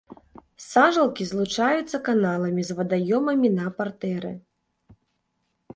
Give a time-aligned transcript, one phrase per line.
[0.67, 4.33] Сажалкі злучаюцца каналамі з вадаёмамі на партэры.